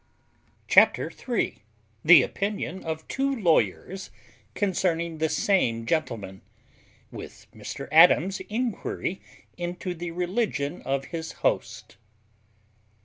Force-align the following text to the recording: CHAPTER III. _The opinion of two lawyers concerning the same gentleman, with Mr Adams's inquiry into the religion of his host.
CHAPTER 0.67 1.11
III. 1.29 1.61
_The 2.03 2.25
opinion 2.25 2.83
of 2.83 3.07
two 3.07 3.35
lawyers 3.35 4.09
concerning 4.55 5.19
the 5.19 5.29
same 5.29 5.85
gentleman, 5.85 6.41
with 7.11 7.45
Mr 7.53 7.87
Adams's 7.91 8.39
inquiry 8.49 9.21
into 9.57 9.93
the 9.93 10.09
religion 10.09 10.81
of 10.87 11.05
his 11.13 11.33
host. 11.45 11.97